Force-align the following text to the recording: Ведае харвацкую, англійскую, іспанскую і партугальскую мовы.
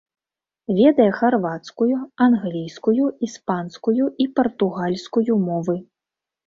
Ведае 0.77 1.05
харвацкую, 1.17 1.97
англійскую, 2.29 3.03
іспанскую 3.31 4.03
і 4.27 4.31
партугальскую 4.41 5.33
мовы. 5.49 5.83